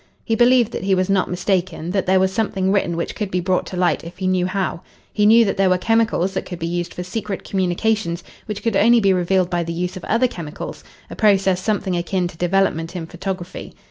[0.25, 3.39] He believed that he was not mistaken, that there was something written which could be
[3.39, 4.81] brought to light if he knew how.
[5.13, 8.75] He knew that there were chemicals that could be used for secret communications which could
[8.75, 12.95] only be revealed by the use of other chemicals a process something akin to development
[12.95, 13.75] in photography.